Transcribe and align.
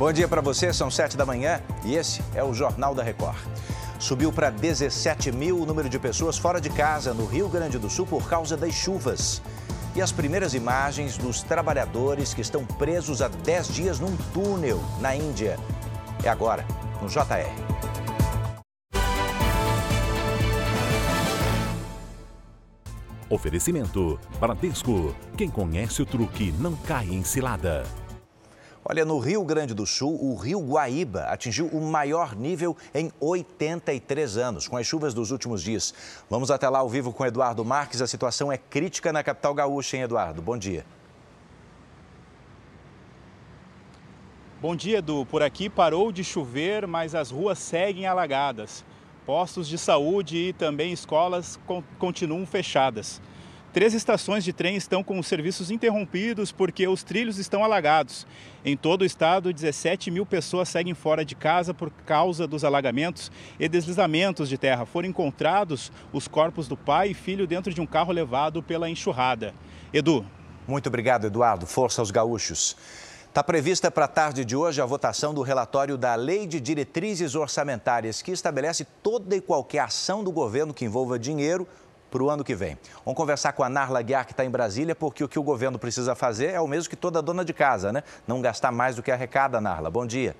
Bom 0.00 0.10
dia 0.10 0.26
para 0.26 0.40
você, 0.40 0.72
são 0.72 0.90
sete 0.90 1.14
da 1.14 1.26
manhã 1.26 1.60
e 1.84 1.94
esse 1.94 2.22
é 2.34 2.42
o 2.42 2.54
Jornal 2.54 2.94
da 2.94 3.02
Record. 3.02 3.36
Subiu 3.98 4.32
para 4.32 4.48
17 4.48 5.30
mil 5.30 5.60
o 5.60 5.66
número 5.66 5.90
de 5.90 5.98
pessoas 5.98 6.38
fora 6.38 6.58
de 6.58 6.70
casa 6.70 7.12
no 7.12 7.26
Rio 7.26 7.50
Grande 7.50 7.78
do 7.78 7.90
Sul 7.90 8.06
por 8.06 8.26
causa 8.26 8.56
das 8.56 8.72
chuvas. 8.72 9.42
E 9.94 10.00
as 10.00 10.10
primeiras 10.10 10.54
imagens 10.54 11.18
dos 11.18 11.42
trabalhadores 11.42 12.32
que 12.32 12.40
estão 12.40 12.64
presos 12.64 13.20
há 13.20 13.28
10 13.28 13.68
dias 13.74 14.00
num 14.00 14.16
túnel 14.32 14.82
na 15.02 15.14
Índia. 15.14 15.58
É 16.24 16.30
agora, 16.30 16.64
no 17.02 17.06
JR. 17.06 17.52
Oferecimento: 23.28 24.18
Bradesco. 24.40 25.14
Quem 25.36 25.50
conhece 25.50 26.00
o 26.00 26.06
truque 26.06 26.54
não 26.58 26.74
cai 26.74 27.06
em 27.10 27.22
cilada. 27.22 27.84
Olha, 28.82 29.04
no 29.04 29.18
Rio 29.18 29.44
Grande 29.44 29.74
do 29.74 29.86
Sul, 29.86 30.18
o 30.22 30.34
rio 30.34 30.58
Guaíba 30.58 31.24
atingiu 31.24 31.66
o 31.66 31.82
maior 31.82 32.34
nível 32.34 32.74
em 32.94 33.12
83 33.20 34.38
anos, 34.38 34.66
com 34.66 34.76
as 34.76 34.86
chuvas 34.86 35.12
dos 35.12 35.30
últimos 35.30 35.62
dias. 35.62 35.92
Vamos 36.30 36.50
até 36.50 36.66
lá 36.66 36.78
ao 36.78 36.88
vivo 36.88 37.12
com 37.12 37.26
Eduardo 37.26 37.62
Marques. 37.62 38.00
A 38.00 38.06
situação 38.06 38.50
é 38.50 38.56
crítica 38.56 39.12
na 39.12 39.22
capital 39.22 39.52
gaúcha, 39.52 39.98
hein, 39.98 40.04
Eduardo? 40.04 40.40
Bom 40.40 40.56
dia. 40.56 40.86
Bom 44.62 44.74
dia, 44.74 44.98
Edu. 44.98 45.26
Por 45.26 45.42
aqui 45.42 45.68
parou 45.68 46.10
de 46.10 46.24
chover, 46.24 46.86
mas 46.86 47.14
as 47.14 47.30
ruas 47.30 47.58
seguem 47.58 48.06
alagadas. 48.06 48.82
Postos 49.26 49.68
de 49.68 49.76
saúde 49.76 50.36
e 50.36 50.52
também 50.54 50.90
escolas 50.90 51.60
continuam 51.98 52.46
fechadas. 52.46 53.20
Três 53.72 53.94
estações 53.94 54.42
de 54.42 54.52
trem 54.52 54.74
estão 54.74 55.04
com 55.04 55.16
os 55.16 55.28
serviços 55.28 55.70
interrompidos 55.70 56.50
porque 56.50 56.88
os 56.88 57.04
trilhos 57.04 57.38
estão 57.38 57.62
alagados. 57.62 58.26
Em 58.64 58.76
todo 58.76 59.02
o 59.02 59.04
estado, 59.04 59.52
17 59.52 60.10
mil 60.10 60.26
pessoas 60.26 60.68
seguem 60.68 60.92
fora 60.92 61.24
de 61.24 61.36
casa 61.36 61.72
por 61.72 61.88
causa 62.04 62.48
dos 62.48 62.64
alagamentos 62.64 63.30
e 63.60 63.68
deslizamentos 63.68 64.48
de 64.48 64.58
terra. 64.58 64.84
Foram 64.84 65.08
encontrados 65.08 65.92
os 66.12 66.26
corpos 66.26 66.66
do 66.66 66.76
pai 66.76 67.10
e 67.10 67.14
filho 67.14 67.46
dentro 67.46 67.72
de 67.72 67.80
um 67.80 67.86
carro 67.86 68.12
levado 68.12 68.60
pela 68.60 68.90
enxurrada. 68.90 69.54
Edu. 69.92 70.26
Muito 70.66 70.88
obrigado, 70.88 71.28
Eduardo. 71.28 71.64
Força 71.64 72.02
aos 72.02 72.10
gaúchos. 72.10 72.76
Está 73.28 73.44
prevista 73.44 73.88
para 73.88 74.06
a 74.06 74.08
tarde 74.08 74.44
de 74.44 74.56
hoje 74.56 74.82
a 74.82 74.84
votação 74.84 75.32
do 75.32 75.42
relatório 75.42 75.96
da 75.96 76.16
Lei 76.16 76.44
de 76.44 76.58
Diretrizes 76.60 77.36
Orçamentárias, 77.36 78.20
que 78.20 78.32
estabelece 78.32 78.84
toda 79.00 79.36
e 79.36 79.40
qualquer 79.40 79.78
ação 79.78 80.24
do 80.24 80.32
governo 80.32 80.74
que 80.74 80.84
envolva 80.84 81.16
dinheiro 81.16 81.68
para 82.10 82.22
o 82.22 82.28
ano 82.28 82.42
que 82.42 82.54
vem. 82.54 82.76
Vamos 83.04 83.16
conversar 83.16 83.52
com 83.52 83.62
a 83.62 83.68
Narla 83.68 84.02
Guiar, 84.02 84.26
que 84.26 84.32
está 84.32 84.44
em 84.44 84.50
Brasília, 84.50 84.94
porque 84.94 85.22
o 85.22 85.28
que 85.28 85.38
o 85.38 85.42
governo 85.42 85.78
precisa 85.78 86.14
fazer 86.14 86.50
é 86.52 86.60
o 86.60 86.66
mesmo 86.66 86.90
que 86.90 86.96
toda 86.96 87.22
dona 87.22 87.44
de 87.44 87.52
casa, 87.52 87.92
né? 87.92 88.02
Não 88.26 88.40
gastar 88.40 88.72
mais 88.72 88.96
do 88.96 89.02
que 89.02 89.10
arrecada, 89.10 89.60
Narla. 89.60 89.90
Bom 89.90 90.04
dia. 90.04 90.34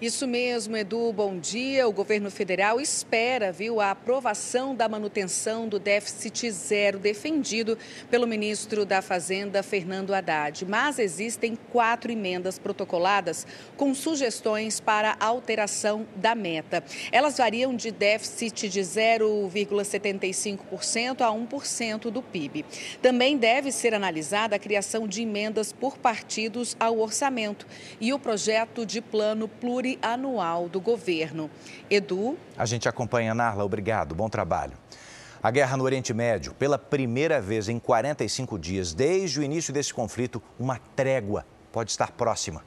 Isso 0.00 0.26
mesmo, 0.26 0.74
Edu. 0.78 1.12
Bom 1.12 1.38
dia. 1.38 1.86
O 1.86 1.92
governo 1.92 2.30
federal 2.30 2.80
espera, 2.80 3.52
viu, 3.52 3.82
a 3.82 3.90
aprovação 3.90 4.74
da 4.74 4.88
manutenção 4.88 5.68
do 5.68 5.78
déficit 5.78 6.50
zero 6.50 6.98
defendido 6.98 7.76
pelo 8.10 8.26
ministro 8.26 8.86
da 8.86 9.02
Fazenda, 9.02 9.62
Fernando 9.62 10.14
Haddad. 10.14 10.64
Mas 10.64 10.98
existem 10.98 11.54
quatro 11.70 12.10
emendas 12.10 12.58
protocoladas 12.58 13.46
com 13.76 13.94
sugestões 13.94 14.80
para 14.80 15.18
alteração 15.20 16.06
da 16.16 16.34
meta. 16.34 16.82
Elas 17.12 17.36
variam 17.36 17.76
de 17.76 17.90
déficit 17.90 18.70
de 18.70 18.80
0,75% 18.80 21.20
a 21.20 21.28
1% 21.28 22.10
do 22.10 22.22
PIB. 22.22 22.64
Também 23.02 23.36
deve 23.36 23.70
ser 23.70 23.92
analisada 23.92 24.56
a 24.56 24.58
criação 24.58 25.06
de 25.06 25.20
emendas 25.20 25.74
por 25.74 25.98
partidos 25.98 26.74
ao 26.80 27.00
orçamento 27.00 27.66
e 28.00 28.14
o 28.14 28.18
projeto 28.18 28.86
de 28.86 29.02
plano 29.02 29.46
plurianual 29.46 29.89
anual 30.02 30.68
do 30.68 30.80
governo. 30.80 31.50
Edu. 31.88 32.36
A 32.56 32.66
gente 32.66 32.88
acompanha, 32.88 33.34
Narla. 33.34 33.64
Obrigado. 33.64 34.14
Bom 34.14 34.28
trabalho. 34.28 34.72
A 35.42 35.50
guerra 35.50 35.76
no 35.76 35.84
Oriente 35.84 36.12
Médio, 36.12 36.52
pela 36.52 36.78
primeira 36.78 37.40
vez 37.40 37.68
em 37.68 37.78
45 37.78 38.58
dias, 38.58 38.92
desde 38.92 39.40
o 39.40 39.42
início 39.42 39.72
desse 39.72 39.92
conflito, 39.94 40.42
uma 40.58 40.78
trégua 40.94 41.46
pode 41.72 41.90
estar 41.90 42.12
próxima. 42.12 42.62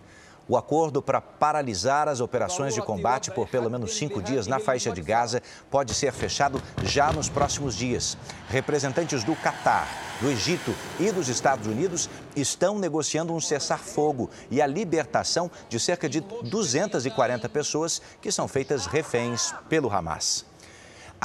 O 0.48 0.58
acordo 0.58 1.02
para 1.02 1.22
paralisar 1.22 2.10
as 2.10 2.20
operações 2.20 2.74
de 2.74 2.82
combate 2.82 3.32
por 3.32 3.48
pelo 3.48 3.70
menos 3.70 3.96
cinco 3.96 4.22
dias 4.22 4.46
na 4.46 4.60
faixa 4.60 4.92
de 4.92 5.02
Gaza 5.02 5.42
pode 5.72 5.94
ser 5.94 6.12
fechado 6.12 6.62
já 6.84 7.14
nos 7.14 7.30
próximos 7.30 7.76
dias. 7.76 8.18
Representantes 8.50 9.24
do 9.24 9.36
Catar, 9.38 9.88
do 10.20 10.30
Egito 10.30 10.76
e 11.00 11.12
dos 11.12 11.30
Estados 11.30 11.66
Unidos 11.66 12.10
estão 12.36 12.78
negociando 12.78 13.34
um 13.34 13.40
cessar-fogo 13.40 14.30
e 14.52 14.62
a 14.62 14.68
libertação 14.68 15.50
de 15.70 15.80
cerca 15.80 16.10
de 16.10 16.20
240 16.20 17.48
pessoas 17.48 18.02
que 18.22 18.32
são 18.32 18.48
feitas 18.48 18.86
reféns 18.86 19.54
pelo 19.70 19.90
Hamas. 19.90 20.53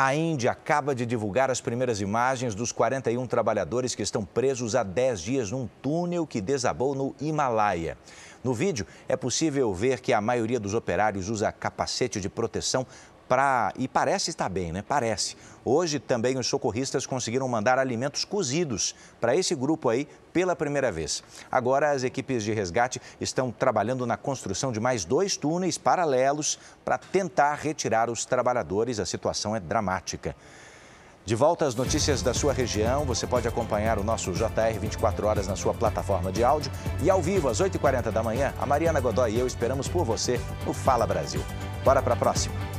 A 0.00 0.14
Índia 0.14 0.52
acaba 0.52 0.94
de 0.94 1.04
divulgar 1.04 1.50
as 1.50 1.60
primeiras 1.60 2.00
imagens 2.00 2.54
dos 2.54 2.70
41 2.70 3.26
trabalhadores 3.26 3.96
que 3.96 4.02
estão 4.04 4.24
presos 4.24 4.76
há 4.76 4.84
10 4.84 5.20
dias 5.20 5.50
num 5.50 5.68
túnel 5.82 6.24
que 6.24 6.40
desabou 6.40 6.94
no 6.94 7.16
Himalaia. 7.20 7.98
No 8.44 8.54
vídeo, 8.54 8.86
é 9.08 9.16
possível 9.16 9.74
ver 9.74 9.98
que 9.98 10.12
a 10.12 10.20
maioria 10.20 10.60
dos 10.60 10.72
operários 10.72 11.28
usa 11.28 11.50
capacete 11.50 12.20
de 12.20 12.28
proteção 12.28 12.86
E 13.76 13.86
parece 13.86 14.30
estar 14.30 14.48
bem, 14.48 14.72
né? 14.72 14.82
Parece. 14.86 15.36
Hoje 15.64 15.98
também 15.98 16.38
os 16.38 16.46
socorristas 16.46 17.06
conseguiram 17.06 17.46
mandar 17.46 17.78
alimentos 17.78 18.24
cozidos 18.24 18.94
para 19.20 19.36
esse 19.36 19.54
grupo 19.54 19.88
aí 19.88 20.08
pela 20.32 20.56
primeira 20.56 20.90
vez. 20.90 21.22
Agora 21.50 21.90
as 21.90 22.02
equipes 22.02 22.42
de 22.42 22.52
resgate 22.52 23.00
estão 23.20 23.50
trabalhando 23.50 24.06
na 24.06 24.16
construção 24.16 24.72
de 24.72 24.80
mais 24.80 25.04
dois 25.04 25.36
túneis 25.36 25.76
paralelos 25.76 26.58
para 26.84 26.96
tentar 26.96 27.54
retirar 27.54 28.08
os 28.08 28.24
trabalhadores. 28.24 28.98
A 28.98 29.04
situação 29.04 29.54
é 29.54 29.60
dramática. 29.60 30.34
De 31.28 31.34
volta 31.34 31.66
às 31.66 31.74
notícias 31.74 32.22
da 32.22 32.32
sua 32.32 32.54
região, 32.54 33.04
você 33.04 33.26
pode 33.26 33.46
acompanhar 33.46 33.98
o 33.98 34.02
nosso 34.02 34.32
JR 34.32 34.78
24 34.80 35.26
horas 35.26 35.46
na 35.46 35.56
sua 35.56 35.74
plataforma 35.74 36.32
de 36.32 36.42
áudio 36.42 36.72
e 37.02 37.10
ao 37.10 37.20
vivo 37.20 37.50
às 37.50 37.60
8h40 37.60 38.10
da 38.10 38.22
manhã, 38.22 38.54
a 38.58 38.64
Mariana 38.64 38.98
Godoy 38.98 39.32
e 39.32 39.38
eu 39.38 39.46
esperamos 39.46 39.88
por 39.88 40.06
você 40.06 40.40
no 40.64 40.72
Fala 40.72 41.06
Brasil. 41.06 41.42
Bora 41.84 42.00
para 42.00 42.14
a 42.14 42.16
próxima. 42.16 42.77